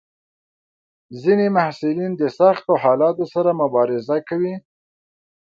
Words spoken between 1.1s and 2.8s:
ځینې محصلین د سختو